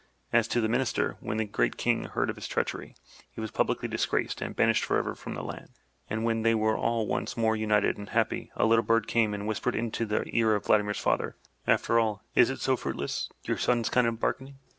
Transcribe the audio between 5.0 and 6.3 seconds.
from the land. And